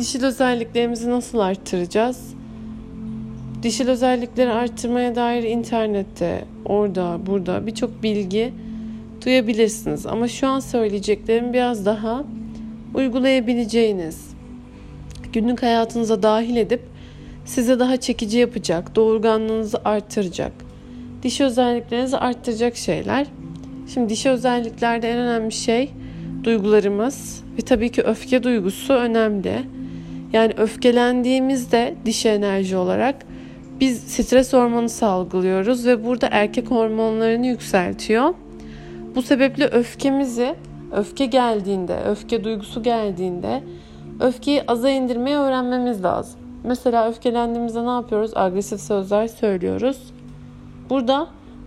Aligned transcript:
Dişil 0.00 0.24
özelliklerimizi 0.24 1.10
nasıl 1.10 1.38
arttıracağız? 1.38 2.34
Dişil 3.62 3.88
özellikleri 3.88 4.50
arttırmaya 4.50 5.14
dair 5.14 5.42
internette, 5.42 6.44
orada, 6.64 7.18
burada 7.26 7.66
birçok 7.66 8.02
bilgi 8.02 8.52
duyabilirsiniz. 9.24 10.06
Ama 10.06 10.28
şu 10.28 10.48
an 10.48 10.60
söyleyeceklerim 10.60 11.52
biraz 11.52 11.86
daha 11.86 12.24
uygulayabileceğiniz, 12.94 14.30
günlük 15.32 15.62
hayatınıza 15.62 16.22
dahil 16.22 16.56
edip 16.56 16.82
size 17.44 17.78
daha 17.78 17.96
çekici 17.96 18.38
yapacak, 18.38 18.96
doğurganlığınızı 18.96 19.80
arttıracak, 19.84 20.52
diş 21.22 21.40
özelliklerinizi 21.40 22.16
arttıracak 22.16 22.76
şeyler. 22.76 23.26
Şimdi 23.94 24.08
diş 24.08 24.26
özelliklerde 24.26 25.10
en 25.10 25.18
önemli 25.18 25.52
şey 25.52 25.90
duygularımız 26.44 27.44
ve 27.58 27.62
tabii 27.62 27.92
ki 27.92 28.02
öfke 28.02 28.42
duygusu 28.42 28.92
önemli. 28.92 29.79
Yani 30.32 30.52
öfkelendiğimizde 30.56 31.94
diş 32.04 32.26
enerji 32.26 32.76
olarak 32.76 33.16
biz 33.80 33.98
stres 34.00 34.52
hormonu 34.52 34.88
salgılıyoruz 34.88 35.86
ve 35.86 36.04
burada 36.04 36.28
erkek 36.30 36.70
hormonlarını 36.70 37.46
yükseltiyor. 37.46 38.34
Bu 39.14 39.22
sebeple 39.22 39.66
öfkemizi 39.66 40.54
öfke 40.92 41.26
geldiğinde, 41.26 41.96
öfke 42.04 42.44
duygusu 42.44 42.82
geldiğinde 42.82 43.62
öfkeyi 44.20 44.62
aza 44.66 44.90
indirmeyi 44.90 45.36
öğrenmemiz 45.36 46.04
lazım. 46.04 46.40
Mesela 46.64 47.08
öfkelendiğimizde 47.08 47.86
ne 47.86 47.90
yapıyoruz? 47.90 48.30
Agresif 48.34 48.80
sözler 48.80 49.28
söylüyoruz. 49.28 49.98
Burada 50.90 51.26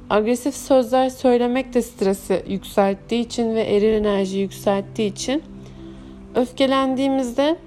agresif 0.09 0.55
sözler 0.55 1.09
söylemek 1.09 1.73
de 1.73 1.81
stresi 1.81 2.43
yükselttiği 2.47 3.25
için 3.25 3.55
ve 3.55 3.61
eril 3.61 3.93
enerjiyi 3.93 4.41
yükselttiği 4.41 5.11
için 5.11 5.43
öfkelendiğimizde 6.35 7.57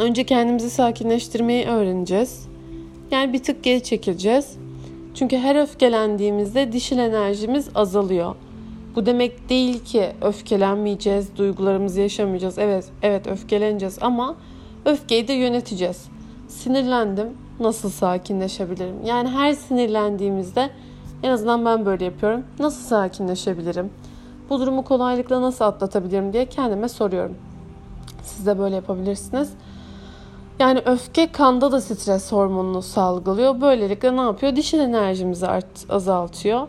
önce 0.00 0.24
kendimizi 0.24 0.70
sakinleştirmeyi 0.70 1.66
öğreneceğiz. 1.66 2.48
Yani 3.10 3.32
bir 3.32 3.42
tık 3.42 3.62
geri 3.62 3.82
çekileceğiz. 3.82 4.58
Çünkü 5.14 5.38
her 5.38 5.56
öfkelendiğimizde 5.56 6.72
dişil 6.72 6.98
enerjimiz 6.98 7.68
azalıyor. 7.74 8.34
Bu 8.96 9.06
demek 9.06 9.48
değil 9.48 9.84
ki 9.84 10.12
öfkelenmeyeceğiz, 10.22 11.36
duygularımızı 11.36 12.00
yaşamayacağız. 12.00 12.58
Evet, 12.58 12.84
evet 13.02 13.26
öfkeleneceğiz 13.26 13.98
ama 14.00 14.36
öfkeyi 14.84 15.28
de 15.28 15.32
yöneteceğiz. 15.32 16.08
Sinirlendim, 16.48 17.28
nasıl 17.60 17.90
sakinleşebilirim? 17.90 19.06
Yani 19.06 19.28
her 19.28 19.52
sinirlendiğimizde 19.52 20.70
en 21.22 21.30
azından 21.30 21.64
ben 21.64 21.86
böyle 21.86 22.04
yapıyorum. 22.04 22.44
Nasıl 22.58 22.82
sakinleşebilirim? 22.82 23.90
Bu 24.50 24.60
durumu 24.60 24.84
kolaylıkla 24.84 25.42
nasıl 25.42 25.64
atlatabilirim 25.64 26.32
diye 26.32 26.46
kendime 26.46 26.88
soruyorum. 26.88 27.36
Siz 28.22 28.46
de 28.46 28.58
böyle 28.58 28.74
yapabilirsiniz. 28.74 29.52
Yani 30.60 30.80
öfke 30.84 31.32
kanda 31.32 31.72
da 31.72 31.80
stres 31.80 32.32
hormonunu 32.32 32.82
salgılıyor. 32.82 33.60
Böylelikle 33.60 34.16
ne 34.16 34.20
yapıyor? 34.20 34.56
Dişil 34.56 34.78
enerjimizi 34.78 35.46
art, 35.46 35.90
azaltıyor. 35.90 36.68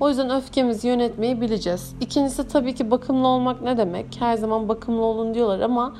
O 0.00 0.08
yüzden 0.08 0.30
öfkemizi 0.30 0.88
yönetmeyi 0.88 1.40
bileceğiz. 1.40 1.94
İkincisi 2.00 2.48
tabii 2.48 2.74
ki 2.74 2.90
bakımlı 2.90 3.28
olmak 3.28 3.62
ne 3.62 3.76
demek? 3.76 4.06
Her 4.18 4.36
zaman 4.36 4.68
bakımlı 4.68 5.02
olun 5.02 5.34
diyorlar 5.34 5.60
ama 5.60 5.96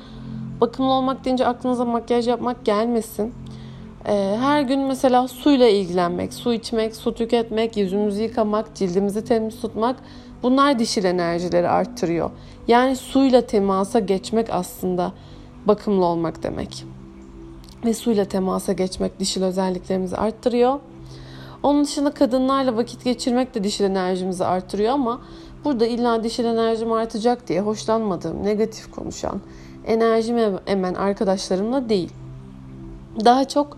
bakımlı 0.61 0.91
olmak 0.91 1.25
deyince 1.25 1.47
aklınıza 1.47 1.85
makyaj 1.85 2.27
yapmak 2.27 2.65
gelmesin. 2.65 3.33
Ee, 4.07 4.37
her 4.39 4.61
gün 4.61 4.79
mesela 4.79 5.27
suyla 5.27 5.67
ilgilenmek, 5.67 6.33
su 6.33 6.53
içmek, 6.53 6.95
su 6.95 7.13
tüketmek, 7.13 7.77
yüzümüzü 7.77 8.21
yıkamak, 8.21 8.75
cildimizi 8.75 9.25
temiz 9.25 9.61
tutmak 9.61 9.95
bunlar 10.43 10.79
dişil 10.79 11.03
enerjileri 11.03 11.69
arttırıyor. 11.69 12.29
Yani 12.67 12.95
suyla 12.95 13.41
temasa 13.41 13.99
geçmek 13.99 14.49
aslında 14.49 15.11
bakımlı 15.65 16.05
olmak 16.05 16.43
demek. 16.43 16.85
Ve 17.85 17.93
suyla 17.93 18.25
temasa 18.25 18.73
geçmek 18.73 19.19
dişil 19.19 19.43
özelliklerimizi 19.43 20.17
arttırıyor. 20.17 20.79
Onun 21.63 21.83
dışında 21.83 22.11
kadınlarla 22.11 22.77
vakit 22.77 23.03
geçirmek 23.03 23.55
de 23.55 23.63
dişil 23.63 23.83
enerjimizi 23.83 24.45
artırıyor 24.45 24.93
ama 24.93 25.21
burada 25.65 25.85
illa 25.85 26.23
dişil 26.23 26.45
enerjim 26.45 26.91
artacak 26.91 27.47
diye 27.47 27.61
hoşlanmadığım, 27.61 28.43
negatif 28.43 28.91
konuşan, 28.91 29.41
enerjimi 29.85 30.41
emen 30.67 30.93
arkadaşlarımla 30.93 31.89
değil. 31.89 32.09
Daha 33.25 33.47
çok 33.47 33.77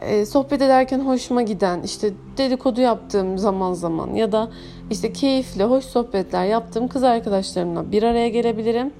e, 0.00 0.26
sohbet 0.26 0.62
ederken 0.62 1.00
hoşuma 1.00 1.42
giden, 1.42 1.82
işte 1.82 2.12
dedikodu 2.36 2.80
yaptığım 2.80 3.38
zaman 3.38 3.72
zaman 3.72 4.14
ya 4.14 4.32
da 4.32 4.50
işte 4.90 5.12
keyifli, 5.12 5.64
hoş 5.64 5.84
sohbetler 5.84 6.44
yaptığım 6.44 6.88
kız 6.88 7.02
arkadaşlarımla 7.02 7.92
bir 7.92 8.02
araya 8.02 8.28
gelebilirim. 8.28 8.92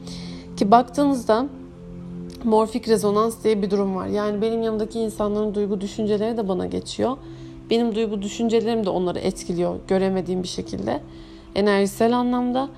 Ki 0.57 0.71
baktığınızda 0.71 1.47
morfik 2.45 2.89
rezonans 2.89 3.45
diye 3.45 3.63
bir 3.63 3.71
durum 3.71 3.97
var. 3.97 4.07
Yani 4.07 4.43
benim 4.43 4.63
yanımdaki 4.63 5.01
insanların 5.01 5.55
duygu 5.55 5.81
düşünceleri 5.81 6.37
de 6.37 6.49
bana 6.49 6.67
geçiyor. 6.67 7.17
Benim 7.71 7.95
duygu 7.95 8.23
düşüncelerim 8.23 8.87
de 8.87 8.91
onları 8.91 9.19
etkiliyor 9.19 9.77
göremediğim 9.89 10.43
bir 10.43 10.49
şekilde. 10.49 11.01
Enerjisel 11.55 12.17
anlamda. 12.17 12.69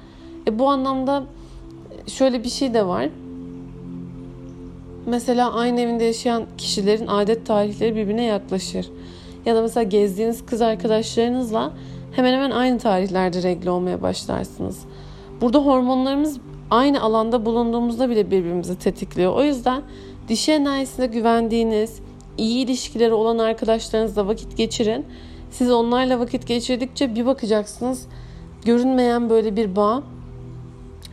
E 0.46 0.58
bu 0.58 0.68
anlamda 0.68 1.24
şöyle 2.06 2.44
bir 2.44 2.48
şey 2.48 2.74
de 2.74 2.86
var. 2.86 3.08
Mesela 5.06 5.52
aynı 5.52 5.80
evinde 5.80 6.04
yaşayan 6.04 6.44
kişilerin 6.58 7.06
adet 7.06 7.46
tarihleri 7.46 7.96
birbirine 7.96 8.24
yaklaşır. 8.24 8.90
Ya 9.46 9.56
da 9.56 9.62
mesela 9.62 9.84
gezdiğiniz 9.84 10.46
kız 10.46 10.62
arkadaşlarınızla 10.62 11.72
hemen 12.12 12.32
hemen 12.32 12.50
aynı 12.50 12.78
tarihlerde 12.78 13.42
regle 13.42 13.70
olmaya 13.70 14.02
başlarsınız. 14.02 14.78
Burada 15.40 15.58
hormonlarımız 15.58 16.40
aynı 16.70 17.00
alanda 17.00 17.46
bulunduğumuzda 17.46 18.10
bile 18.10 18.30
birbirimizi 18.30 18.78
tetikliyor. 18.78 19.34
O 19.34 19.42
yüzden 19.42 19.82
dişi 20.28 20.52
enerjisine 20.52 21.06
güvendiğiniz, 21.06 22.00
iyi 22.38 22.64
ilişkileri 22.64 23.12
olan 23.12 23.38
arkadaşlarınızla 23.38 24.26
vakit 24.26 24.56
geçirin. 24.56 25.06
Siz 25.50 25.70
onlarla 25.70 26.20
vakit 26.20 26.46
geçirdikçe 26.46 27.14
bir 27.14 27.26
bakacaksınız 27.26 28.06
görünmeyen 28.64 29.30
böyle 29.30 29.56
bir 29.56 29.76
bağ 29.76 30.02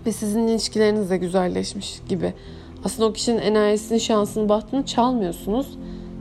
ve 0.06 0.12
sizin 0.12 0.48
ilişkileriniz 0.48 1.10
de 1.10 1.18
güzelleşmiş 1.18 2.00
gibi. 2.10 2.34
Aslında 2.86 3.10
o 3.10 3.14
kişinin 3.14 3.42
enerjisini, 3.42 4.00
şansını, 4.00 4.50
bahtını 4.50 4.86
çalmıyorsunuz. 4.86 5.68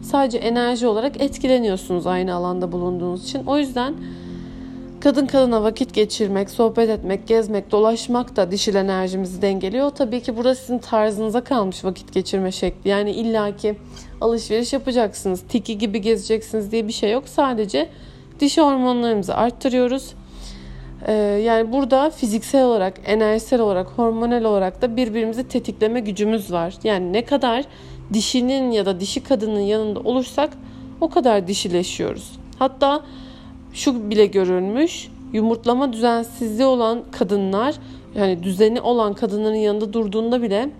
Sadece 0.03 0.39
enerji 0.39 0.87
olarak 0.87 1.21
etkileniyorsunuz 1.21 2.07
aynı 2.07 2.35
alanda 2.35 2.73
bulunduğunuz 2.73 3.25
için. 3.25 3.45
O 3.47 3.59
yüzden 3.59 3.95
kadın 5.03 5.27
kadına 5.27 5.63
vakit 5.63 5.95
geçirmek, 5.95 6.51
sohbet 6.51 6.91
etmek, 6.91 7.27
gezmek, 7.27 7.71
dolaşmak 7.71 8.37
da 8.37 8.51
dişil 8.51 8.75
enerjimizi 8.75 9.43
dengeliyor. 9.43 9.91
Tabii 9.91 10.21
ki 10.21 10.37
burada 10.37 10.55
sizin 10.55 10.79
tarzınıza 10.79 11.45
kalmış 11.45 11.85
vakit 11.85 12.13
geçirme 12.13 12.53
şekli. 12.53 12.91
Yani 12.91 13.11
illaki 13.11 13.77
alışveriş 14.21 14.73
yapacaksınız, 14.73 15.43
tiki 15.49 15.79
gibi 15.79 16.01
gezeceksiniz 16.01 16.73
diye 16.73 16.89
bir 16.89 16.93
şey 16.93 17.13
yok. 17.13 17.29
Sadece 17.29 17.89
dişi 18.41 18.61
hormonlarımızı 18.61 19.35
arttırıyoruz. 19.35 20.15
Ee, 21.07 21.13
yani 21.45 21.73
burada 21.73 22.11
fiziksel 22.11 22.65
olarak, 22.65 23.01
enerjisel 23.07 23.61
olarak, 23.61 23.87
hormonal 23.97 24.45
olarak 24.45 24.83
da 24.83 24.97
birbirimizi 24.97 25.49
tetikleme 25.49 26.01
gücümüz 26.01 26.53
var. 26.53 26.75
Yani 26.85 27.13
ne 27.13 27.25
kadar 27.25 27.65
dişinin 28.13 28.71
ya 28.71 28.87
da 28.87 29.01
dişi 29.01 29.23
kadının 29.23 29.61
yanında 29.61 30.01
olursak 30.01 30.51
o 31.01 31.11
kadar 31.11 31.49
dişileşiyoruz. 31.49 32.33
Hatta 32.59 33.03
şu 33.73 34.11
bile 34.11 34.27
görülmüş. 34.27 35.09
Yumurtlama 35.33 35.93
düzensizliği 35.93 36.67
olan 36.67 37.03
kadınlar 37.11 37.75
yani 38.15 38.43
düzeni 38.43 38.81
olan 38.81 39.15
kadınların 39.15 39.55
yanında 39.55 39.93
durduğunda 39.93 40.43
bile 40.43 40.71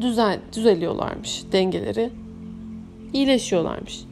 düzel 0.00 0.38
düzeliyorlarmış 0.52 1.42
dengeleri 1.52 2.10
iyileşiyorlarmış. 3.12 4.04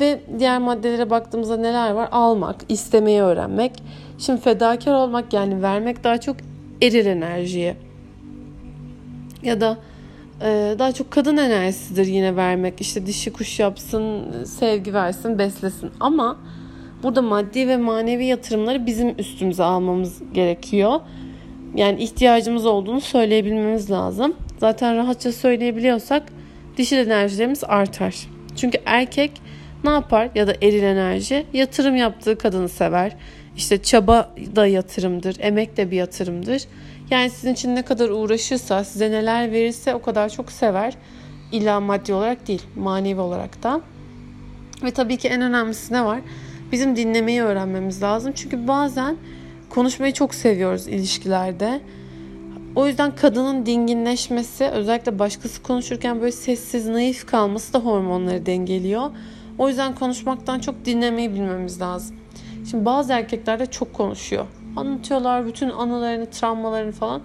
Ve 0.00 0.20
diğer 0.38 0.58
maddelere 0.58 1.10
baktığımızda 1.10 1.56
neler 1.56 1.90
var? 1.90 2.08
Almak, 2.12 2.56
istemeyi 2.68 3.20
öğrenmek. 3.20 3.72
Şimdi 4.18 4.40
fedakar 4.40 4.94
olmak 4.94 5.32
yani 5.32 5.62
vermek 5.62 6.04
daha 6.04 6.20
çok 6.20 6.36
eril 6.82 7.06
enerjiye. 7.06 7.76
Ya 9.42 9.60
da 9.60 9.78
e, 10.42 10.76
daha 10.78 10.92
çok 10.92 11.10
kadın 11.10 11.36
enerjisidir 11.36 12.06
yine 12.06 12.36
vermek. 12.36 12.80
İşte 12.80 13.06
dişi 13.06 13.32
kuş 13.32 13.60
yapsın, 13.60 14.22
sevgi 14.44 14.94
versin, 14.94 15.38
beslesin. 15.38 15.90
Ama 16.00 16.36
burada 17.04 17.22
maddi 17.22 17.68
ve 17.68 17.76
manevi 17.76 18.24
yatırımları 18.24 18.86
bizim 18.86 19.14
üstümüze 19.18 19.62
almamız 19.62 20.22
gerekiyor. 20.32 21.00
Yani 21.74 22.02
ihtiyacımız 22.02 22.66
olduğunu 22.66 23.00
söyleyebilmemiz 23.00 23.90
lazım. 23.90 24.34
Zaten 24.58 24.96
rahatça 24.96 25.32
söyleyebiliyorsak 25.32 26.22
dişil 26.76 26.96
enerjilerimiz 26.96 27.64
artar. 27.64 28.14
Çünkü 28.56 28.78
erkek 28.86 29.32
ne 29.84 29.90
yapar 29.90 30.30
ya 30.34 30.46
da 30.46 30.54
eril 30.62 30.82
enerji 30.82 31.46
yatırım 31.52 31.96
yaptığı 31.96 32.38
kadını 32.38 32.68
sever. 32.68 33.16
İşte 33.56 33.82
çaba 33.82 34.34
da 34.56 34.66
yatırımdır, 34.66 35.36
emek 35.40 35.76
de 35.76 35.90
bir 35.90 35.96
yatırımdır. 35.96 36.62
Yani 37.10 37.30
sizin 37.30 37.52
için 37.52 37.76
ne 37.76 37.82
kadar 37.82 38.08
uğraşırsa, 38.08 38.84
size 38.84 39.10
neler 39.10 39.52
verirse 39.52 39.94
o 39.94 40.02
kadar 40.02 40.28
çok 40.28 40.52
sever. 40.52 40.94
İlla 41.52 41.80
maddi 41.80 42.14
olarak 42.14 42.48
değil, 42.48 42.62
manevi 42.76 43.20
olarak 43.20 43.62
da. 43.62 43.80
Ve 44.84 44.90
tabii 44.90 45.16
ki 45.16 45.28
en 45.28 45.40
önemlisi 45.40 45.94
ne 45.94 46.04
var? 46.04 46.20
Bizim 46.74 46.96
dinlemeyi 46.96 47.42
öğrenmemiz 47.42 48.02
lazım. 48.02 48.32
Çünkü 48.36 48.68
bazen 48.68 49.16
konuşmayı 49.70 50.12
çok 50.12 50.34
seviyoruz 50.34 50.88
ilişkilerde. 50.88 51.80
O 52.76 52.86
yüzden 52.86 53.16
kadının 53.16 53.66
dinginleşmesi 53.66 54.64
özellikle 54.64 55.18
başkası 55.18 55.62
konuşurken 55.62 56.20
böyle 56.20 56.32
sessiz 56.32 56.86
naif 56.88 57.26
kalması 57.26 57.72
da 57.72 57.78
hormonları 57.78 58.46
dengeliyor. 58.46 59.10
O 59.58 59.68
yüzden 59.68 59.94
konuşmaktan 59.94 60.60
çok 60.60 60.84
dinlemeyi 60.84 61.34
bilmemiz 61.34 61.80
lazım. 61.80 62.16
Şimdi 62.70 62.84
bazı 62.84 63.12
erkekler 63.12 63.58
de 63.58 63.66
çok 63.66 63.94
konuşuyor. 63.94 64.46
Anlatıyorlar 64.76 65.46
bütün 65.46 65.70
anılarını, 65.70 66.30
travmalarını 66.30 66.92
falan. 66.92 67.22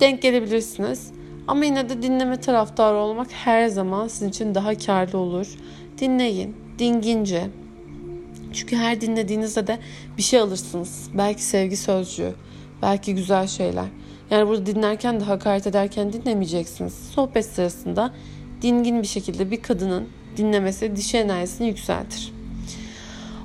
Denk 0.00 0.22
gelebilirsiniz. 0.22 1.12
Ama 1.48 1.64
yine 1.64 1.88
de 1.88 2.02
dinleme 2.02 2.40
taraftarı 2.40 2.96
olmak 2.96 3.28
her 3.32 3.66
zaman 3.66 4.08
sizin 4.08 4.28
için 4.28 4.54
daha 4.54 4.74
karlı 4.74 5.18
olur. 5.18 5.46
Dinleyin, 5.98 6.56
dingince. 6.78 7.61
Çünkü 8.52 8.76
her 8.76 9.00
dinlediğinizde 9.00 9.66
de 9.66 9.78
bir 10.18 10.22
şey 10.22 10.40
alırsınız. 10.40 11.08
Belki 11.14 11.42
sevgi 11.42 11.76
sözcüğü, 11.76 12.34
belki 12.82 13.14
güzel 13.14 13.46
şeyler. 13.46 13.86
Yani 14.30 14.48
burada 14.48 14.66
dinlerken 14.66 15.20
de 15.20 15.24
hakaret 15.24 15.66
ederken 15.66 16.12
dinlemeyeceksiniz. 16.12 16.94
Sohbet 16.94 17.46
sırasında 17.46 18.14
dingin 18.62 19.02
bir 19.02 19.06
şekilde 19.06 19.50
bir 19.50 19.62
kadının 19.62 20.08
dinlemesi 20.36 20.96
dişi 20.96 21.18
enerjisini 21.18 21.68
yükseltir. 21.68 22.32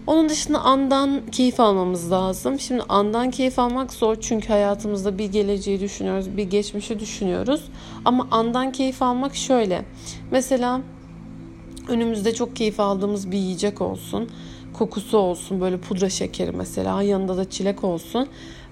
Onun 0.07 0.29
dışında 0.29 0.59
andan 0.59 1.21
keyif 1.31 1.59
almamız 1.59 2.11
lazım. 2.11 2.59
Şimdi 2.59 2.83
andan 2.89 3.31
keyif 3.31 3.59
almak 3.59 3.93
zor 3.93 4.17
çünkü 4.21 4.47
hayatımızda 4.47 5.17
bir 5.17 5.25
geleceği 5.25 5.79
düşünüyoruz, 5.79 6.37
bir 6.37 6.43
geçmişi 6.43 6.99
düşünüyoruz. 6.99 7.63
Ama 8.05 8.27
andan 8.31 8.71
keyif 8.71 9.01
almak 9.01 9.35
şöyle. 9.35 9.85
Mesela 10.31 10.81
önümüzde 11.87 12.33
çok 12.33 12.55
keyif 12.55 12.79
aldığımız 12.79 13.31
bir 13.31 13.37
yiyecek 13.37 13.81
olsun. 13.81 14.29
Kokusu 14.77 15.17
olsun 15.17 15.61
böyle 15.61 15.77
pudra 15.77 16.09
şekeri 16.09 16.51
mesela 16.51 17.01
yanında 17.01 17.37
da 17.37 17.49
çilek 17.49 17.83
olsun. 17.83 18.27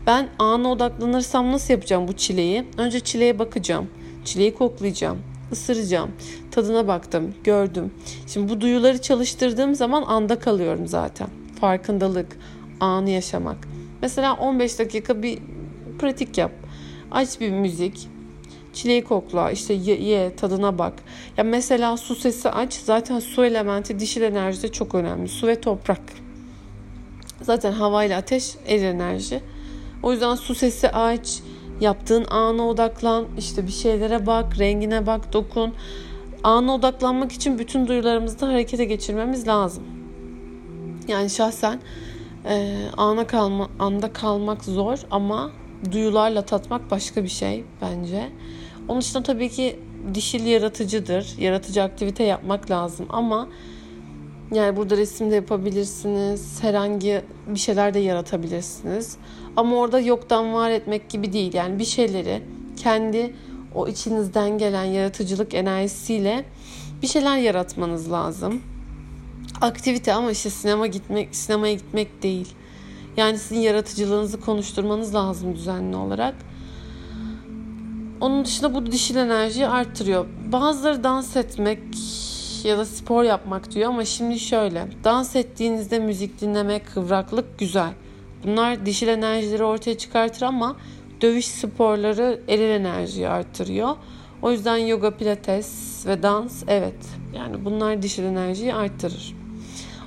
Ben 0.07 0.29
ana 0.39 0.71
odaklanırsam 0.71 1.51
nasıl 1.51 1.73
yapacağım 1.73 2.07
bu 2.07 2.13
çileği? 2.13 2.65
Önce 2.77 2.99
çileğe 2.99 3.39
bakacağım. 3.39 3.87
Çileği 4.25 4.55
koklayacağım 4.55 5.17
ısıracağım. 5.51 6.11
Tadına 6.51 6.87
baktım, 6.87 7.33
gördüm. 7.43 7.91
Şimdi 8.27 8.49
bu 8.49 8.61
duyuları 8.61 9.01
çalıştırdığım 9.01 9.75
zaman 9.75 10.03
anda 10.03 10.39
kalıyorum 10.39 10.87
zaten. 10.87 11.27
Farkındalık, 11.59 12.37
anı 12.79 13.09
yaşamak. 13.09 13.57
Mesela 14.01 14.33
15 14.33 14.79
dakika 14.79 15.23
bir 15.23 15.39
pratik 15.99 16.37
yap. 16.37 16.51
Aç 17.11 17.39
bir 17.39 17.51
müzik, 17.51 18.09
çileği 18.75 19.03
kokla, 19.03 19.51
işte 19.51 19.73
ye, 19.73 20.01
ye, 20.01 20.35
tadına 20.35 20.77
bak. 20.77 20.93
Ya 21.37 21.43
mesela 21.43 21.97
su 21.97 22.15
sesi 22.15 22.49
aç. 22.49 22.73
Zaten 22.73 23.19
su 23.19 23.45
elementi 23.45 23.99
dişil 23.99 24.21
enerjide 24.21 24.67
çok 24.67 24.95
önemli. 24.95 25.27
Su 25.27 25.47
ve 25.47 25.61
toprak. 25.61 26.01
Zaten 27.41 27.71
hava 27.71 28.03
ile 28.03 28.15
ateş 28.15 28.55
el 28.67 28.83
enerji. 28.83 29.41
O 30.03 30.11
yüzden 30.11 30.35
su 30.35 30.55
sesi 30.55 30.89
aç 30.89 31.41
Yaptığın 31.81 32.25
ana 32.29 32.67
odaklan, 32.67 33.25
işte 33.37 33.67
bir 33.67 33.71
şeylere 33.71 34.25
bak, 34.25 34.59
rengine 34.59 35.05
bak, 35.05 35.33
dokun. 35.33 35.73
Ana 36.43 36.75
odaklanmak 36.75 37.31
için 37.31 37.59
bütün 37.59 37.87
duyularımızı 37.87 38.39
da 38.39 38.47
harekete 38.47 38.85
geçirmemiz 38.85 39.47
lazım. 39.47 39.83
Yani 41.07 41.29
şahsen 41.29 41.79
e, 42.45 42.75
ana 42.97 43.27
kalma, 43.27 43.69
anda 43.79 44.13
kalmak 44.13 44.63
zor 44.63 44.99
ama 45.11 45.51
duyularla 45.91 46.41
tatmak 46.41 46.91
başka 46.91 47.23
bir 47.23 47.29
şey 47.29 47.63
bence. 47.81 48.29
Onun 48.87 49.01
dışında 49.01 49.23
tabii 49.23 49.49
ki 49.49 49.79
dişil 50.13 50.45
yaratıcıdır. 50.45 51.35
Yaratıcı 51.37 51.83
aktivite 51.83 52.23
yapmak 52.23 52.71
lazım 52.71 53.05
ama 53.09 53.47
yani 54.53 54.77
burada 54.77 54.97
resim 54.97 55.31
de 55.31 55.35
yapabilirsiniz. 55.35 56.63
Herhangi 56.63 57.21
bir 57.47 57.59
şeyler 57.59 57.93
de 57.93 57.99
yaratabilirsiniz. 57.99 59.17
Ama 59.55 59.75
orada 59.75 59.99
yoktan 59.99 60.53
var 60.53 60.69
etmek 60.69 61.09
gibi 61.09 61.33
değil. 61.33 61.53
Yani 61.53 61.79
bir 61.79 61.85
şeyleri 61.85 62.41
kendi 62.77 63.33
o 63.75 63.87
içinizden 63.87 64.57
gelen 64.57 64.83
yaratıcılık 64.83 65.53
enerjisiyle 65.53 66.45
bir 67.01 67.07
şeyler 67.07 67.37
yaratmanız 67.37 68.11
lazım. 68.11 68.61
Aktivite 69.61 70.13
ama 70.13 70.31
işte 70.31 70.49
sinema 70.49 70.87
gitmek, 70.87 71.35
sinemaya 71.35 71.73
gitmek 71.73 72.23
değil. 72.23 72.53
Yani 73.17 73.37
sizin 73.37 73.61
yaratıcılığınızı 73.61 74.41
konuşturmanız 74.41 75.15
lazım 75.15 75.55
düzenli 75.55 75.95
olarak. 75.95 76.35
Onun 78.21 78.45
dışında 78.45 78.73
bu 78.73 78.91
dişil 78.91 79.15
enerjiyi 79.15 79.67
arttırıyor. 79.67 80.25
Bazıları 80.51 81.03
dans 81.03 81.35
etmek 81.35 81.79
ya 82.63 82.77
da 82.77 82.85
spor 82.85 83.23
yapmak 83.23 83.71
diyor 83.71 83.89
ama 83.89 84.05
şimdi 84.05 84.39
şöyle. 84.39 84.87
Dans 85.03 85.35
ettiğinizde 85.35 85.99
müzik 85.99 86.41
dinlemek, 86.41 86.87
kıvraklık 86.93 87.59
güzel. 87.59 87.93
Bunlar 88.43 88.85
dişil 88.85 89.07
enerjileri 89.07 89.63
ortaya 89.63 89.97
çıkartır 89.97 90.41
ama 90.41 90.75
dövüş 91.21 91.45
sporları 91.45 92.41
eril 92.47 92.69
enerjiyi 92.69 93.29
arttırıyor. 93.29 93.95
O 94.41 94.51
yüzden 94.51 94.77
yoga, 94.77 95.17
pilates 95.17 96.05
ve 96.07 96.23
dans 96.23 96.63
evet 96.67 97.05
yani 97.35 97.65
bunlar 97.65 98.01
dişil 98.01 98.23
enerjiyi 98.23 98.73
arttırır. 98.73 99.35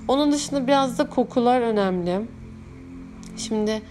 Onun 0.08 0.32
dışında 0.32 0.66
biraz 0.66 0.98
da 0.98 1.10
kokular 1.10 1.60
önemli. 1.60 2.20
Şimdi 3.36 3.82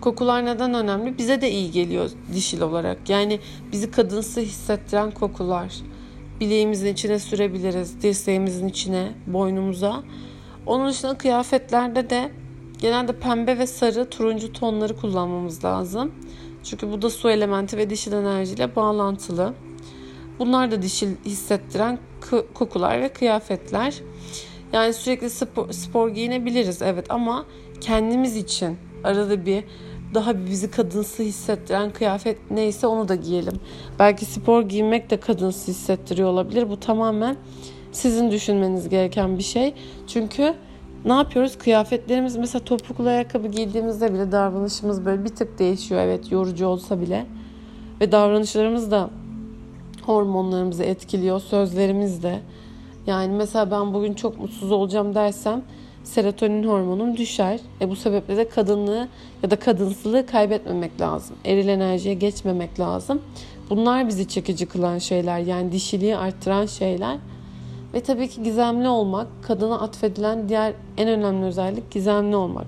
kokular 0.00 0.44
neden 0.44 0.74
önemli? 0.74 1.18
Bize 1.18 1.40
de 1.40 1.50
iyi 1.50 1.70
geliyor 1.70 2.10
dişil 2.34 2.60
olarak. 2.60 3.10
Yani 3.10 3.40
bizi 3.72 3.90
kadınsı 3.90 4.40
hissettiren 4.40 5.10
kokular. 5.10 5.74
Bileğimizin 6.40 6.92
içine 6.92 7.18
sürebiliriz, 7.18 8.02
dirseğimizin 8.02 8.68
içine, 8.68 9.12
boynumuza. 9.26 10.02
Onun 10.66 10.88
dışında 10.88 11.18
kıyafetlerde 11.18 12.10
de 12.10 12.30
Genelde 12.78 13.12
pembe 13.12 13.58
ve 13.58 13.66
sarı, 13.66 14.10
turuncu 14.10 14.52
tonları 14.52 14.96
kullanmamız 14.96 15.64
lazım. 15.64 16.12
Çünkü 16.64 16.92
bu 16.92 17.02
da 17.02 17.10
su 17.10 17.30
elementi 17.30 17.76
ve 17.76 17.90
dişil 17.90 18.12
enerjiyle 18.12 18.76
bağlantılı. 18.76 19.54
Bunlar 20.38 20.70
da 20.70 20.82
dişil 20.82 21.16
hissettiren 21.24 21.98
kokular 22.54 23.00
ve 23.00 23.08
kıyafetler. 23.08 23.94
Yani 24.72 24.92
sürekli 24.92 25.30
spor, 25.30 25.72
spor 25.72 26.08
giyinebiliriz 26.08 26.82
evet 26.82 27.10
ama 27.10 27.44
kendimiz 27.80 28.36
için 28.36 28.76
arada 29.04 29.46
bir 29.46 29.64
daha 30.14 30.46
bizi 30.46 30.70
kadınsı 30.70 31.22
hissettiren 31.22 31.92
kıyafet 31.92 32.50
neyse 32.50 32.86
onu 32.86 33.08
da 33.08 33.14
giyelim. 33.14 33.60
Belki 33.98 34.24
spor 34.24 34.62
giymek 34.62 35.10
de 35.10 35.20
kadınsı 35.20 35.70
hissettiriyor 35.70 36.28
olabilir. 36.28 36.70
Bu 36.70 36.80
tamamen 36.80 37.36
sizin 37.92 38.30
düşünmeniz 38.30 38.88
gereken 38.88 39.38
bir 39.38 39.42
şey. 39.42 39.74
Çünkü 40.06 40.54
ne 41.04 41.12
yapıyoruz? 41.12 41.58
Kıyafetlerimiz 41.58 42.36
mesela 42.36 42.64
topuklu 42.64 43.08
ayakkabı 43.08 43.48
giydiğimizde 43.48 44.14
bile 44.14 44.32
davranışımız 44.32 45.04
böyle 45.04 45.24
bir 45.24 45.28
tık 45.28 45.58
değişiyor. 45.58 46.00
Evet 46.00 46.32
yorucu 46.32 46.66
olsa 46.66 47.00
bile. 47.00 47.26
Ve 48.00 48.12
davranışlarımız 48.12 48.90
da 48.90 49.10
hormonlarımızı 50.02 50.84
etkiliyor. 50.84 51.40
Sözlerimiz 51.40 52.22
de. 52.22 52.40
Yani 53.06 53.34
mesela 53.34 53.70
ben 53.70 53.94
bugün 53.94 54.14
çok 54.14 54.40
mutsuz 54.40 54.72
olacağım 54.72 55.14
dersem 55.14 55.62
serotonin 56.06 56.68
hormonum 56.68 57.16
düşer. 57.16 57.60
E 57.80 57.90
bu 57.90 57.96
sebeple 57.96 58.36
de 58.36 58.48
kadınlığı 58.48 59.08
ya 59.42 59.50
da 59.50 59.56
kadınsılığı 59.56 60.26
kaybetmemek 60.26 61.00
lazım. 61.00 61.36
Eril 61.44 61.68
enerjiye 61.68 62.14
geçmemek 62.14 62.80
lazım. 62.80 63.22
Bunlar 63.70 64.08
bizi 64.08 64.28
çekici 64.28 64.66
kılan 64.66 64.98
şeyler. 64.98 65.38
Yani 65.38 65.72
dişiliği 65.72 66.16
arttıran 66.16 66.66
şeyler. 66.66 67.16
Ve 67.94 68.00
tabii 68.00 68.28
ki 68.28 68.42
gizemli 68.42 68.88
olmak, 68.88 69.26
kadına 69.42 69.80
atfedilen 69.80 70.48
diğer 70.48 70.72
en 70.96 71.08
önemli 71.08 71.44
özellik 71.44 71.90
gizemli 71.90 72.36
olmak. 72.36 72.66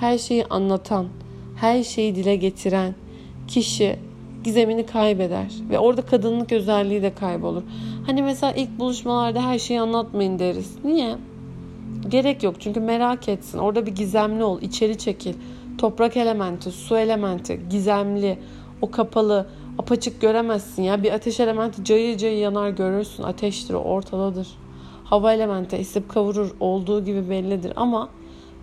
Her 0.00 0.18
şeyi 0.18 0.46
anlatan, 0.46 1.06
her 1.56 1.84
şeyi 1.84 2.14
dile 2.14 2.36
getiren 2.36 2.94
kişi 3.48 3.96
gizemini 4.44 4.86
kaybeder 4.86 5.46
ve 5.70 5.78
orada 5.78 6.02
kadınlık 6.02 6.52
özelliği 6.52 7.02
de 7.02 7.14
kaybolur. 7.14 7.62
Hani 8.06 8.22
mesela 8.22 8.52
ilk 8.52 8.78
buluşmalarda 8.78 9.42
her 9.42 9.58
şeyi 9.58 9.80
anlatmayın 9.80 10.38
deriz. 10.38 10.84
Niye? 10.84 11.16
Gerek 12.08 12.42
yok 12.42 12.54
çünkü 12.60 12.80
merak 12.80 13.28
etsin. 13.28 13.58
Orada 13.58 13.86
bir 13.86 13.94
gizemli 13.94 14.44
ol, 14.44 14.60
içeri 14.62 14.98
çekil. 14.98 15.34
Toprak 15.78 16.16
elementi, 16.16 16.70
su 16.70 16.96
elementi, 16.98 17.60
gizemli, 17.70 18.38
o 18.82 18.90
kapalı, 18.90 19.46
apaçık 19.78 20.20
göremezsin 20.20 20.82
ya. 20.82 21.02
Bir 21.02 21.12
ateş 21.12 21.40
elementi 21.40 21.84
cayır 21.84 22.18
cayır 22.18 22.38
yanar 22.38 22.70
görürsün. 22.70 23.22
Ateştir 23.22 23.74
o 23.74 23.78
ortadadır. 23.78 24.48
Hava 25.04 25.32
elementi 25.32 25.76
esip 25.76 26.08
kavurur 26.08 26.54
olduğu 26.60 27.04
gibi 27.04 27.30
bellidir 27.30 27.72
ama 27.76 28.08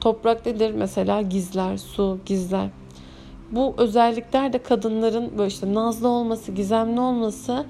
toprak 0.02 0.46
nedir? 0.46 0.72
Mesela 0.72 1.22
gizler, 1.22 1.78
su 1.78 2.20
gizler. 2.26 2.70
Bu 3.52 3.74
özellikler 3.78 4.54
de 4.54 4.64
kadınların 4.64 5.38
böyle 5.38 5.48
işte 5.48 5.74
nazlı 5.74 6.08
olması, 6.08 6.52
gizemli 6.52 7.00
olması 7.00 7.66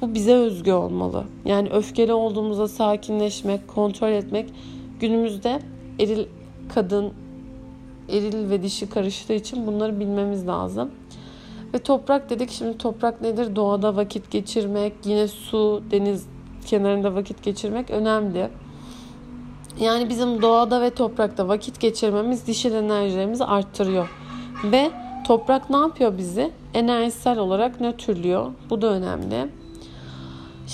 bu 0.00 0.14
bize 0.14 0.34
özgü 0.34 0.72
olmalı. 0.72 1.24
Yani 1.44 1.70
öfkeli 1.70 2.12
olduğumuzda 2.12 2.68
sakinleşmek, 2.68 3.68
kontrol 3.68 4.08
etmek 4.08 4.52
günümüzde 5.00 5.60
eril 5.98 6.26
kadın, 6.74 7.12
eril 8.08 8.50
ve 8.50 8.62
dişi 8.62 8.90
karıştığı 8.90 9.32
için 9.32 9.66
bunları 9.66 10.00
bilmemiz 10.00 10.46
lazım. 10.46 10.90
Ve 11.74 11.78
toprak 11.78 12.30
dedik. 12.30 12.50
Şimdi 12.50 12.78
toprak 12.78 13.20
nedir? 13.20 13.56
Doğada 13.56 13.96
vakit 13.96 14.30
geçirmek, 14.30 14.92
yine 15.04 15.28
su, 15.28 15.82
deniz 15.90 16.26
kenarında 16.66 17.14
vakit 17.14 17.42
geçirmek 17.42 17.90
önemli. 17.90 18.48
Yani 19.80 20.08
bizim 20.08 20.42
doğada 20.42 20.80
ve 20.80 20.90
toprakta 20.90 21.48
vakit 21.48 21.80
geçirmemiz 21.80 22.46
dişil 22.46 22.74
enerjilerimizi 22.74 23.44
arttırıyor. 23.44 24.10
Ve 24.64 24.90
Toprak 25.30 25.70
ne 25.70 25.76
yapıyor 25.76 26.18
bizi? 26.18 26.50
Enerjisel 26.74 27.38
olarak 27.38 27.80
nötrlüyor. 27.80 28.52
Bu 28.70 28.82
da 28.82 28.86
önemli. 28.86 29.48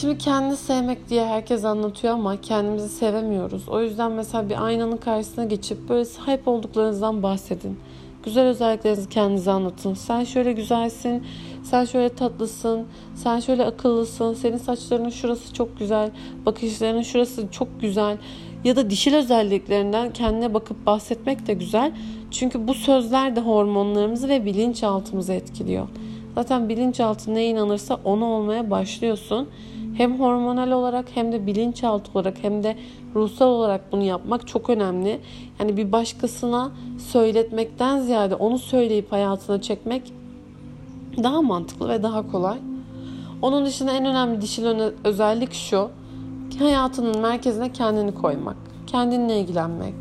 Şimdi 0.01 0.19
kendi 0.19 0.57
sevmek 0.57 1.09
diye 1.09 1.27
herkes 1.27 1.65
anlatıyor 1.65 2.15
ama 2.15 2.41
kendimizi 2.41 2.89
sevemiyoruz. 2.89 3.69
O 3.69 3.83
yüzden 3.83 4.13
mesela 4.13 4.49
bir 4.49 4.65
aynanın 4.65 4.97
karşısına 4.97 5.45
geçip 5.45 5.89
böyle 5.89 6.05
sahip 6.05 6.49
olduklarınızdan 6.49 7.23
bahsedin. 7.23 7.79
Güzel 8.25 8.45
özelliklerinizi 8.45 9.09
kendinize 9.09 9.51
anlatın. 9.51 9.95
Sen 9.95 10.25
şöyle 10.25 10.53
güzelsin, 10.53 11.23
sen 11.63 11.85
şöyle 11.85 12.09
tatlısın, 12.09 12.87
sen 13.15 13.41
şöyle 13.41 13.65
akıllısın, 13.65 14.35
senin 14.35 14.57
saçlarının 14.57 15.11
şurası 15.11 15.55
çok 15.55 15.79
güzel, 15.79 16.11
bakışlarının 16.47 17.03
şurası 17.03 17.51
çok 17.51 17.81
güzel. 17.81 18.19
Ya 18.65 18.77
da 18.77 18.91
dişil 18.91 19.15
özelliklerinden 19.15 20.13
kendine 20.13 20.55
bakıp 20.55 20.87
bahsetmek 20.87 21.47
de 21.47 21.55
güzel. 21.55 21.93
Çünkü 22.31 22.69
bu 22.69 22.75
sözler 22.75 23.37
de 23.37 23.41
hormonlarımızı 23.41 24.29
ve 24.29 24.45
bilinçaltımızı 24.45 25.33
etkiliyor. 25.33 25.89
Zaten 26.35 26.69
bilinçaltı 26.69 27.35
neye 27.35 27.49
inanırsa 27.49 28.01
onu 28.05 28.25
olmaya 28.25 28.71
başlıyorsun. 28.71 29.49
Hem 29.97 30.21
hormonal 30.21 30.71
olarak 30.71 31.07
hem 31.15 31.33
de 31.33 31.47
bilinçaltı 31.47 32.11
olarak 32.15 32.37
hem 32.43 32.63
de 32.63 32.77
ruhsal 33.15 33.47
olarak 33.47 33.93
bunu 33.93 34.03
yapmak 34.03 34.47
çok 34.47 34.71
önemli. 34.71 35.21
Yani 35.61 35.77
bir 35.77 35.93
başkasına 35.93 36.71
söyletmekten 36.99 38.01
ziyade 38.01 38.35
onu 38.35 38.59
söyleyip 38.59 39.13
hayatına 39.13 39.63
çekmek 39.63 40.13
daha 41.23 41.43
mantıklı 41.43 41.89
ve 41.89 42.03
daha 42.03 42.31
kolay. 42.31 42.59
Onun 43.43 43.67
dışında 43.67 43.93
en 43.93 44.05
önemli 44.05 44.41
dişil 44.41 44.67
özellik 45.05 45.53
şu. 45.53 45.91
Hayatının 46.59 47.21
merkezine 47.21 47.73
kendini 47.73 48.15
koymak. 48.15 48.57
Kendinle 48.87 49.41
ilgilenmek. 49.41 49.95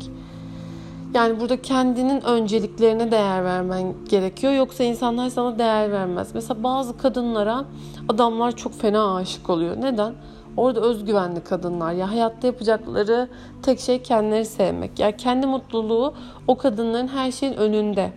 Yani 1.14 1.40
burada 1.40 1.62
kendinin 1.62 2.20
önceliklerine 2.24 3.10
değer 3.10 3.44
vermen 3.44 3.94
gerekiyor. 4.08 4.52
Yoksa 4.52 4.84
insanlar 4.84 5.30
sana 5.30 5.58
değer 5.58 5.92
vermez. 5.92 6.28
Mesela 6.34 6.62
bazı 6.62 6.98
kadınlara 6.98 7.64
adamlar 8.08 8.56
çok 8.56 8.74
fena 8.74 9.14
aşık 9.14 9.50
oluyor. 9.50 9.76
Neden? 9.80 10.14
Orada 10.56 10.80
özgüvenli 10.80 11.40
kadınlar. 11.40 11.92
Ya 11.92 12.10
hayatta 12.10 12.46
yapacakları 12.46 13.28
tek 13.62 13.80
şey 13.80 14.02
kendileri 14.02 14.44
sevmek. 14.44 14.98
Ya 14.98 15.16
kendi 15.16 15.46
mutluluğu 15.46 16.14
o 16.48 16.56
kadınların 16.56 17.08
her 17.08 17.32
şeyin 17.32 17.54
önünde. 17.54 18.12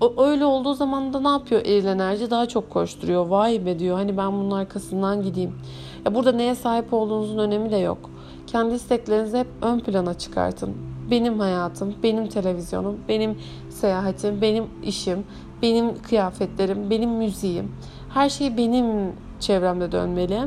O, 0.00 0.24
öyle 0.24 0.44
olduğu 0.44 0.74
zaman 0.74 1.12
da 1.12 1.20
ne 1.20 1.28
yapıyor 1.28 1.60
eril 1.60 1.84
enerji? 1.84 2.30
Daha 2.30 2.46
çok 2.46 2.70
koşturuyor. 2.70 3.26
Vay 3.26 3.66
be 3.66 3.78
diyor. 3.78 3.96
Hani 3.96 4.16
ben 4.16 4.32
bunun 4.32 4.50
arkasından 4.50 5.22
gideyim. 5.22 5.54
Ya 6.04 6.14
burada 6.14 6.32
neye 6.32 6.54
sahip 6.54 6.92
olduğunuzun 6.92 7.38
önemi 7.38 7.70
de 7.70 7.76
yok. 7.76 8.10
Kendi 8.46 8.74
isteklerinizi 8.74 9.38
hep 9.38 9.48
ön 9.62 9.80
plana 9.80 10.14
çıkartın. 10.14 10.95
Benim 11.10 11.38
hayatım, 11.38 11.94
benim 12.02 12.28
televizyonum, 12.28 12.96
benim 13.08 13.38
seyahatim, 13.70 14.40
benim 14.42 14.64
işim, 14.82 15.24
benim 15.62 16.02
kıyafetlerim, 16.02 16.90
benim 16.90 17.10
müziğim. 17.10 17.72
Her 18.14 18.28
şey 18.28 18.56
benim 18.56 19.12
çevremde 19.40 19.92
dönmeli. 19.92 20.40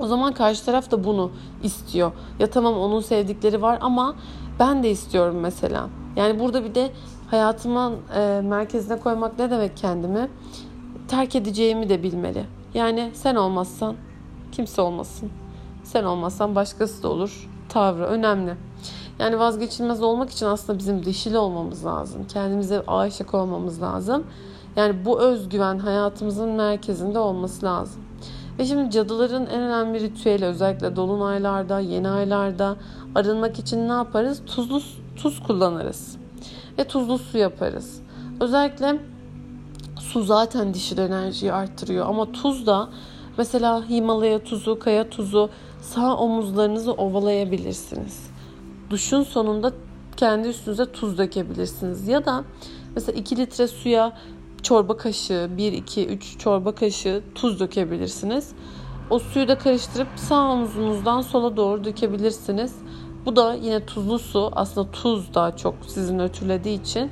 O 0.00 0.06
zaman 0.06 0.32
karşı 0.32 0.64
taraf 0.64 0.90
da 0.90 1.04
bunu 1.04 1.30
istiyor. 1.62 2.12
Ya 2.38 2.50
tamam 2.50 2.78
onun 2.78 3.00
sevdikleri 3.00 3.62
var 3.62 3.78
ama 3.80 4.14
ben 4.60 4.82
de 4.82 4.90
istiyorum 4.90 5.36
mesela. 5.40 5.88
Yani 6.16 6.40
burada 6.40 6.64
bir 6.64 6.74
de 6.74 6.90
hayatımın 7.30 7.96
e, 8.16 8.40
merkezine 8.44 9.00
koymak 9.00 9.38
ne 9.38 9.50
demek 9.50 9.76
kendimi? 9.76 10.28
Terk 11.08 11.36
edeceğimi 11.36 11.88
de 11.88 12.02
bilmeli. 12.02 12.44
Yani 12.74 13.10
sen 13.14 13.34
olmazsan 13.34 13.96
kimse 14.52 14.82
olmasın. 14.82 15.30
Sen 15.84 16.04
olmazsan 16.04 16.54
başkası 16.54 17.02
da 17.02 17.08
olur. 17.08 17.48
Tavrı 17.68 18.04
önemli. 18.04 18.54
Yani 19.18 19.38
vazgeçilmez 19.38 20.02
olmak 20.02 20.30
için 20.30 20.46
aslında 20.46 20.78
bizim 20.78 21.04
dişili 21.04 21.38
olmamız 21.38 21.86
lazım. 21.86 22.26
Kendimize 22.32 22.82
aşık 22.86 23.34
olmamız 23.34 23.82
lazım. 23.82 24.24
Yani 24.76 25.04
bu 25.04 25.20
özgüven 25.20 25.78
hayatımızın 25.78 26.48
merkezinde 26.48 27.18
olması 27.18 27.66
lazım. 27.66 28.02
Ve 28.58 28.64
şimdi 28.64 28.90
cadıların 28.90 29.46
en 29.46 29.60
önemli 29.60 30.00
ritüeli 30.00 30.44
özellikle 30.44 30.96
dolunaylarda, 30.96 31.80
yeni 31.80 32.08
aylarda 32.08 32.76
arınmak 33.14 33.58
için 33.58 33.88
ne 33.88 33.92
yaparız? 33.92 34.42
Tuzlu 34.46 34.80
tuz 35.16 35.42
kullanırız. 35.42 36.16
Ve 36.78 36.84
tuzlu 36.84 37.18
su 37.18 37.38
yaparız. 37.38 38.02
Özellikle 38.40 38.98
su 40.00 40.22
zaten 40.22 40.74
dişil 40.74 40.98
enerjiyi 40.98 41.52
arttırıyor 41.52 42.06
ama 42.06 42.32
tuz 42.32 42.66
da 42.66 42.88
mesela 43.38 43.88
Himalaya 43.88 44.44
tuzu, 44.44 44.78
kaya 44.78 45.10
tuzu 45.10 45.50
sağ 45.80 46.16
omuzlarınızı 46.16 46.92
ovalayabilirsiniz. 46.92 48.30
Duşun 48.90 49.22
sonunda 49.22 49.72
kendi 50.16 50.48
üstünüze 50.48 50.92
tuz 50.92 51.18
dökebilirsiniz. 51.18 52.08
Ya 52.08 52.24
da 52.24 52.44
mesela 52.94 53.18
2 53.18 53.36
litre 53.36 53.68
suya 53.68 54.12
çorba 54.62 54.96
kaşığı, 54.96 55.50
1, 55.56 55.72
2, 55.72 56.06
3 56.06 56.38
çorba 56.38 56.74
kaşığı 56.74 57.22
tuz 57.34 57.60
dökebilirsiniz. 57.60 58.52
O 59.10 59.18
suyu 59.18 59.48
da 59.48 59.58
karıştırıp 59.58 60.08
sağ 60.16 60.52
omuzunuzdan 60.52 61.20
sola 61.20 61.56
doğru 61.56 61.84
dökebilirsiniz. 61.84 62.74
Bu 63.26 63.36
da 63.36 63.54
yine 63.54 63.86
tuzlu 63.86 64.18
su. 64.18 64.50
Aslında 64.52 64.90
tuz 64.90 65.34
daha 65.34 65.56
çok 65.56 65.74
sizin 65.86 66.18
ötürlediği 66.18 66.80
için 66.80 67.10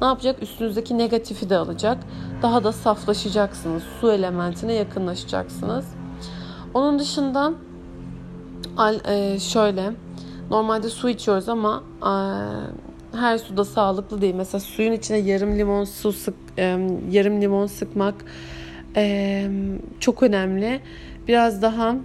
ne 0.00 0.06
yapacak? 0.06 0.42
Üstünüzdeki 0.42 0.98
negatifi 0.98 1.50
de 1.50 1.56
alacak. 1.56 1.98
Daha 2.42 2.64
da 2.64 2.72
saflaşacaksınız. 2.72 3.82
Su 4.00 4.12
elementine 4.12 4.72
yakınlaşacaksınız. 4.72 5.86
Onun 6.74 6.98
dışında 6.98 7.52
e, 9.06 9.38
şöyle 9.38 9.92
normalde 10.50 10.88
su 10.88 11.08
içiyoruz 11.08 11.48
ama 11.48 11.84
e, 12.02 12.12
her 13.16 13.38
suda 13.38 13.64
sağlıklı 13.64 14.20
değil. 14.20 14.34
Mesela 14.34 14.60
suyun 14.60 14.92
içine 14.92 15.16
yarım 15.16 15.58
limon 15.58 15.84
su 15.84 16.12
sık, 16.12 16.34
yarım 17.10 17.40
limon 17.40 17.66
sıkmak 17.66 18.14
çok 20.00 20.22
önemli. 20.22 20.80
Biraz 21.28 21.62
daha 21.62 21.96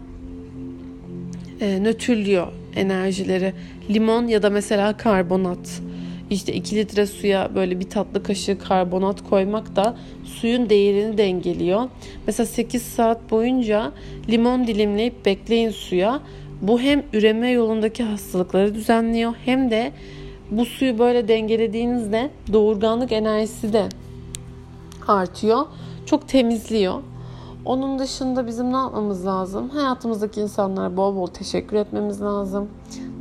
e, 1.62 1.84
nötrlüyor 1.84 2.48
enerjileri. 2.76 3.54
Limon 3.90 4.28
ya 4.28 4.44
da 4.44 4.50
mesela 4.50 4.98
karbonat. 4.98 5.82
İşte 6.30 6.54
2 6.54 6.76
litre 6.76 7.06
suya 7.06 7.56
böyle 7.56 7.80
bir 7.80 7.90
tatlı 7.90 8.24
kaşığı 8.24 8.60
karbonat 8.60 9.30
koymak 9.30 9.76
da 9.76 9.98
suyun 10.26 10.70
değerini 10.70 11.18
dengeliyor. 11.18 11.90
Mesela 12.28 12.48
8 12.48 12.82
saat 12.82 13.32
boyunca 13.32 13.92
limon 14.30 14.68
dilimleyip 14.68 15.26
bekleyin 15.26 15.70
suya. 15.70 16.22
Bu 16.62 16.80
hem 16.80 17.04
üreme 17.14 17.50
yolundaki 17.50 18.04
hastalıkları 18.04 18.76
düzenliyor 18.76 19.34
hem 19.46 19.72
de 19.72 19.92
bu 20.52 20.66
suyu 20.66 21.00
böyle 21.00 21.28
dengelediğinizde 21.28 22.32
doğurganlık 22.54 23.12
enerjisi 23.12 23.74
de 23.74 23.90
artıyor. 25.08 25.66
Çok 26.06 26.28
temizliyor. 26.28 27.02
Onun 27.66 28.00
dışında 28.00 28.48
bizim 28.48 28.74
ne 28.74 28.78
yapmamız 28.78 29.26
lazım? 29.26 29.70
Hayatımızdaki 29.70 30.42
insanlara 30.42 30.98
bol 30.98 31.16
bol 31.16 31.28
teşekkür 31.28 31.78
etmemiz 31.78 32.22
lazım. 32.22 32.70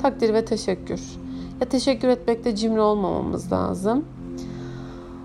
Takdir 0.02 0.34
ve 0.34 0.44
teşekkür. 0.44 1.00
Ya 1.60 1.68
teşekkür 1.68 2.08
etmekte 2.08 2.56
cimri 2.56 2.80
olmamamız 2.80 3.52
lazım. 3.52 4.04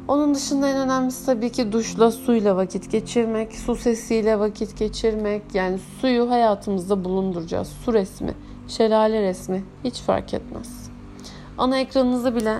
Onun 0.07 0.35
dışında 0.35 0.67
en 0.67 0.77
önemlisi 0.77 1.25
tabii 1.25 1.51
ki 1.51 1.71
duşla, 1.71 2.11
suyla 2.11 2.55
vakit 2.55 2.91
geçirmek, 2.91 3.55
su 3.55 3.75
sesiyle 3.75 4.39
vakit 4.39 4.77
geçirmek. 4.77 5.41
Yani 5.53 5.79
suyu 6.01 6.29
hayatımızda 6.29 7.03
bulunduracağız. 7.03 7.67
Su 7.67 7.93
resmi, 7.93 8.33
şelale 8.67 9.21
resmi 9.21 9.63
hiç 9.83 10.01
fark 10.01 10.33
etmez. 10.33 10.89
Ana 11.57 11.77
ekranınızı 11.77 12.35
bile 12.35 12.57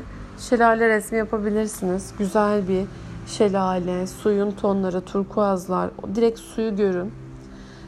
şelale 0.50 0.90
resmi 0.90 1.18
yapabilirsiniz. 1.18 2.14
Güzel 2.20 2.68
bir 2.68 2.86
şelale, 3.28 4.08
suyun 4.08 4.52
tonları, 4.52 5.02
turkuazlar, 5.02 5.90
direkt 6.16 6.40
suyu 6.40 6.76
görün. 6.76 7.14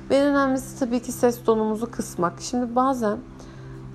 Ve 0.09 0.15
en 0.15 0.27
önemlisi 0.27 0.79
tabii 0.79 1.01
ki 1.01 1.11
ses 1.11 1.43
tonumuzu 1.43 1.91
kısmak. 1.91 2.33
Şimdi 2.39 2.75
bazen 2.75 3.17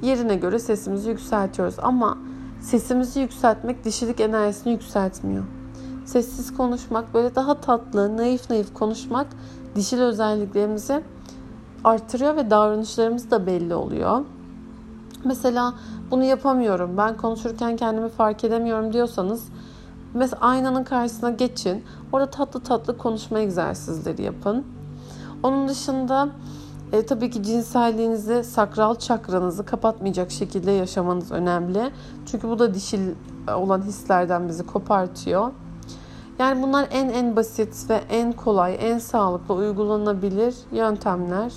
yerine 0.03 0.35
göre 0.37 0.59
sesimizi 0.59 1.11
yükseltiyoruz 1.11 1.75
ama 1.79 2.19
sesimizi 2.63 3.21
yükseltmek 3.21 3.85
dişilik 3.85 4.21
enerjisini 4.21 4.73
yükseltmiyor. 4.73 5.45
Sessiz 6.05 6.55
konuşmak, 6.55 7.15
böyle 7.15 7.35
daha 7.35 7.61
tatlı, 7.61 8.17
naif 8.17 8.51
naif 8.51 8.75
konuşmak 8.75 9.27
dişil 9.75 10.01
özelliklerimizi 10.01 11.03
artırıyor 11.85 12.37
ve 12.37 12.51
davranışlarımız 12.51 13.31
da 13.31 13.47
belli 13.47 13.75
oluyor. 13.75 14.25
Mesela 15.25 15.75
bunu 16.11 16.25
yapamıyorum, 16.25 16.97
ben 16.97 17.17
konuşurken 17.17 17.77
kendimi 17.77 18.09
fark 18.09 18.45
edemiyorum 18.45 18.93
diyorsanız 18.93 19.45
Mesela 20.15 20.41
aynanın 20.41 20.85
karşısına 20.85 21.31
geçin. 21.31 21.85
Orada 22.13 22.31
tatlı 22.31 22.61
tatlı 22.61 22.99
konuşma 22.99 23.39
egzersizleri 23.39 24.23
yapın. 24.23 24.67
Onun 25.43 25.69
dışında 25.69 26.29
e, 26.93 27.07
tabii 27.07 27.31
ki 27.31 27.43
cinselliğinizi, 27.43 28.45
sakral 28.45 28.95
çakranızı 28.95 29.65
kapatmayacak 29.65 30.31
şekilde 30.31 30.71
yaşamanız 30.71 31.33
önemli. 31.33 31.91
Çünkü 32.27 32.49
bu 32.49 32.59
da 32.59 32.75
dişil 32.75 33.01
olan 33.55 33.83
hislerden 33.83 34.49
bizi 34.49 34.67
kopartıyor. 34.67 35.51
Yani 36.39 36.63
bunlar 36.63 36.89
en 36.91 37.09
en 37.09 37.37
basit 37.37 37.91
ve 37.91 38.01
en 38.11 38.33
kolay, 38.33 38.77
en 38.81 38.99
sağlıklı 38.99 39.55
uygulanabilir 39.55 40.55
yöntemler. 40.73 41.53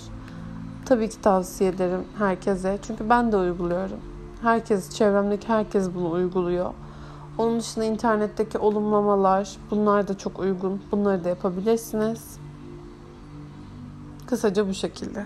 Tabii 0.85 1.09
ki 1.09 1.21
tavsiye 1.21 1.69
ederim 1.69 2.03
herkese. 2.17 2.77
Çünkü 2.81 3.09
ben 3.09 3.31
de 3.31 3.37
uyguluyorum. 3.37 3.99
Herkes, 4.41 4.89
çevremdeki 4.89 5.47
herkes 5.47 5.89
bunu 5.95 6.11
uyguluyor. 6.11 6.73
Onun 7.37 7.59
dışında 7.59 7.85
internetteki 7.85 8.57
olumlamalar 8.57 9.57
bunlar 9.71 10.07
da 10.07 10.17
çok 10.17 10.39
uygun. 10.39 10.81
Bunları 10.91 11.23
da 11.23 11.29
yapabilirsiniz. 11.29 12.44
Kısaca 14.35 14.67
bu 14.67 14.73
şekilde. 14.73 15.25